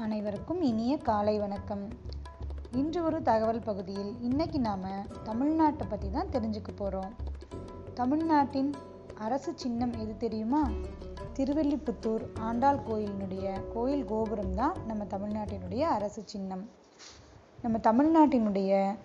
[0.00, 1.82] அனைவருக்கும் இனிய காலை வணக்கம்.
[2.70, 4.86] இன்று ஒரு தகவல் பகுதியில் இன்னைக்கு நாம்
[5.24, 7.10] தமிழ்நாட்டை பற்றி தான் தெரிஞ்சுக்க போகிறோம்
[7.94, 8.74] தமிழ்நாட்டின்
[9.18, 10.62] அரசு சின்னம் எது தெரியுமா?
[11.36, 16.68] திருவல்லிபுத்தூர் ஆண்டாள் கோயிலினுடைய கோயில் கோபுரம் தான் நம்ம தமிழ்நாட்டினுடைய அரசு சின்னம்.
[17.62, 18.96] நம்ம தமிழ்நாட்டினுடைய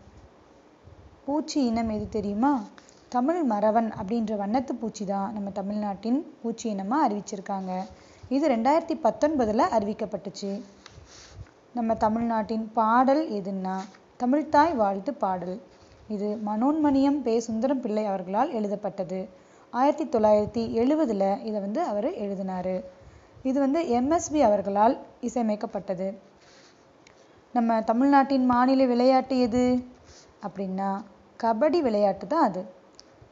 [1.25, 2.61] பூச்சி இனம் எது தெரியுமா?
[3.09, 7.85] தமிழ் மறவன் அப்படின்ற வண்ணத்து பூச்சி தான் நம்ம தமிழ்நாட்டின் பூச்சி இனமாக அறிவிச்சிருக்காங்க.
[8.35, 10.61] இது ரெண்டாயிரத்தி பத்தொன்பதில் அறிவிக்கப்பட்டுச்சு.
[11.73, 13.75] நம்ம தமிழ்நாட்டின் பாடல் எதுன்னா
[14.23, 15.61] தமிழ்த்தாய் வாழ்த்து பாடல்.
[16.07, 19.19] இது மனோன்மணியம் பே சுந்தரம் பிள்ளை அவர்களால் எழுதப்பட்டது.
[19.73, 22.75] ஆயிரத்தி தொள்ளாயிரத்தி எழுபதில் இதை வந்து அவர் எழுதினார்.
[23.43, 26.07] இது வந்து எம்எஸ்பி அவர்களால் இசையமைக்கப்பட்டது.
[27.53, 29.83] நம்ம தமிழ்நாட்டின் மாநில விளையாட்டு எது?
[30.47, 30.89] அப்படின்னா
[31.43, 32.63] கபடி விளையாட்டு தான் அது.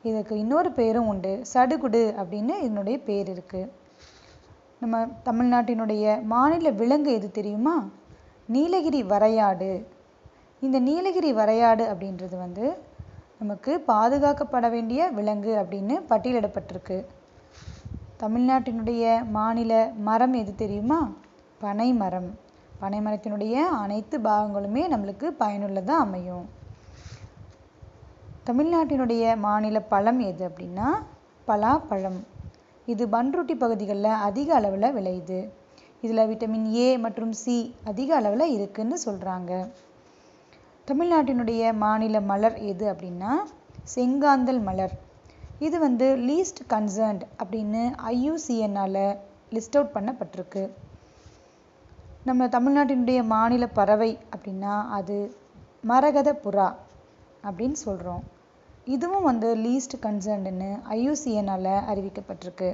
[0.03, 3.83] இதுக்கு இன்னொரு பேரும் உண்டு சடுகுடு அப்படின்னு இதனுடைய பேர் இருக்குது
[4.85, 7.85] நம்ம தமிழ்நாட்டினுடைய மாநில விலங்கு எது தெரியுமா?
[8.45, 9.85] நீலகிரி வரையாடு.
[10.59, 12.77] இந்த நீலகிரி வரையாடு அப்படின்றது வந்து
[13.39, 17.05] நமக்கு பாதுகாக்கப்பட வேண்டிய விலங்கு அப்படின்னு பட்டியலிடப்பட்டிருக்கு.
[18.19, 21.09] தமிழ்நாட்டினுடைய மாநில மரம் எது தெரியுமா?
[21.59, 22.39] பனை மரம்.
[22.79, 26.49] பனை மரத்தினுடைய அனைத்து பாகங்களுமே நம்மளுக்கு பயனுள்ளதாக அமையும்.
[28.45, 30.87] தமிழ்நாட்டினுடைய மாநில பழம் எது அப்படின்னா
[31.47, 32.23] பலாப்பழம்.
[32.87, 35.39] இது பன்ருட்டி பகுதிகளில் அதிக அளவில் விளையுது.
[36.03, 37.55] இதில் விட்டமின் ஏ மற்றும் சி
[37.91, 39.51] அதிக அளவில் இருக்குன்னு சொல்கிறாங்க
[40.87, 43.31] தமிழ்நாட்டினுடைய மாநில மலர் எது அப்படின்னா
[43.93, 44.93] செங்காந்தல் மலர்.
[45.59, 49.03] இது வந்து லீஸ்ட் கன்சர்ன்ட் அப்படின்னு ஐயூசிஎன்னால்
[49.55, 50.63] லிஸ்ட் அவுட் பண்ணப்பட்டிருக்கு.
[52.25, 55.17] நம்ம தமிழ்நாட்டினுடைய மாநில பறவை அப்படின்னா அது
[55.83, 56.69] மரகத புறா
[57.47, 58.23] அப்படின்னு சொல்கிறோம்
[58.93, 62.69] இதுவும் வந்து லீஸ்ட் கன்சர்ன்டுன்னு ஐயுசிஎனால் அறிவிக்கப்பட்டிருக்கு.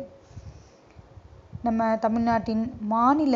[1.67, 3.35] நம்ம தமிழ்நாட்டின் மாநில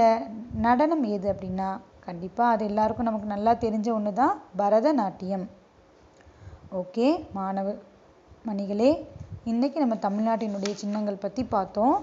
[0.66, 1.70] நடனம் எது அப்படின்னா
[2.08, 5.46] கண்டிப்பாக அது எல்லாருக்கும் நமக்கு நல்லா தெரிஞ்ச ஒன்று தான் பரதநாட்டியம்.
[6.82, 7.68] ஓகே மாணவ
[8.50, 8.92] மணிகளே
[9.52, 11.96] இன்றைக்கி நம்ம தமிழ்நாட்டினுடைய சின்னங்கள் பற்றி பார்த்தோம்.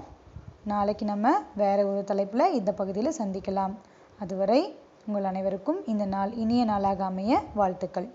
[0.73, 3.77] நாளைக்கு நம்ம வேறு ஒரு தலைப்பில் இந்த பகுதியில் சந்திக்கலாம்.
[4.19, 4.61] அதுவரை
[5.07, 8.09] உங்கள் அனைவருக்கும் இந்த நாள் இனிய நாளாக அமைய வாழ்த்துக்கள்.